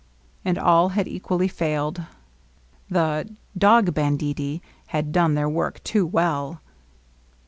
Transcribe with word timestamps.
And 0.43 0.57
all 0.57 0.89
had 0.97 1.07
equally 1.07 1.47
failed. 1.47 2.01
The 2.89 3.29
^Mog 3.59 3.91
banditti" 3.93 4.61
had 4.87 5.11
done 5.11 5.35
their 5.35 5.47
work 5.47 5.83
too 5.83 6.07
well. 6.07 6.59